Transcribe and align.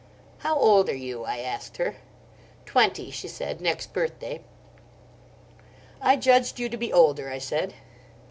"How 0.39 0.57
old 0.57 0.89
are 0.89 0.95
you?" 0.95 1.25
I 1.25 1.37
asked 1.37 1.77
her. 1.77 1.97
"Twenty," 2.65 3.11
she 3.11 3.27
answered, 3.27 3.61
"next 3.61 3.93
birthday." 3.93 4.41
"I 6.01 6.15
judged 6.15 6.57
you 6.57 6.69
to 6.69 6.75
be 6.77 6.91
older," 6.91 7.29
I 7.29 7.37
said. 7.37 7.75